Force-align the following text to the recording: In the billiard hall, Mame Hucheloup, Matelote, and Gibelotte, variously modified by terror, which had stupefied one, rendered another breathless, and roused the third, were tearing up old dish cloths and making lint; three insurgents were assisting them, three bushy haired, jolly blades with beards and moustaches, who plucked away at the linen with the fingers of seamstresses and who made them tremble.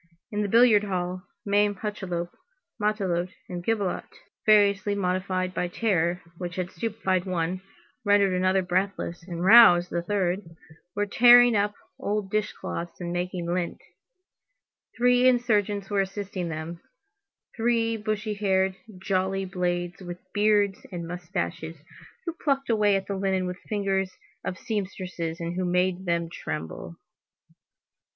In 0.31 0.41
the 0.41 0.47
billiard 0.49 0.85
hall, 0.85 1.27
Mame 1.45 1.75
Hucheloup, 1.75 2.31
Matelote, 2.81 3.33
and 3.47 3.63
Gibelotte, 3.63 4.09
variously 4.47 4.95
modified 4.95 5.53
by 5.53 5.67
terror, 5.67 6.23
which 6.39 6.55
had 6.55 6.71
stupefied 6.71 7.25
one, 7.25 7.61
rendered 8.03 8.33
another 8.33 8.63
breathless, 8.63 9.21
and 9.27 9.45
roused 9.45 9.91
the 9.91 10.01
third, 10.01 10.41
were 10.95 11.05
tearing 11.05 11.55
up 11.55 11.75
old 11.99 12.31
dish 12.31 12.51
cloths 12.51 12.99
and 12.99 13.13
making 13.13 13.45
lint; 13.53 13.77
three 14.97 15.27
insurgents 15.27 15.91
were 15.91 16.01
assisting 16.01 16.49
them, 16.49 16.81
three 17.55 17.95
bushy 17.95 18.33
haired, 18.33 18.75
jolly 19.03 19.45
blades 19.45 20.01
with 20.01 20.17
beards 20.33 20.83
and 20.91 21.07
moustaches, 21.07 21.75
who 22.25 22.33
plucked 22.43 22.71
away 22.71 22.95
at 22.95 23.05
the 23.05 23.13
linen 23.15 23.45
with 23.45 23.57
the 23.57 23.69
fingers 23.69 24.17
of 24.43 24.57
seamstresses 24.57 25.39
and 25.39 25.55
who 25.57 25.63
made 25.63 26.05
them 26.05 26.27
tremble. 26.27 26.95